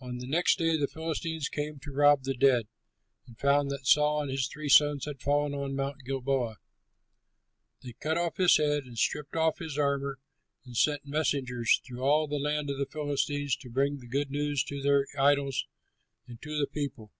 [0.00, 2.66] On the next day, the Philistines came to rob the dead,
[3.26, 6.56] and found that Saul and his three sons had fallen on Mount Gilboa.
[7.82, 10.16] They cut off his head and stripped off his armor
[10.64, 14.64] and sent messengers through all the land of the Philistines to bring the good news
[14.64, 15.66] to their idols
[16.26, 17.12] and to the people.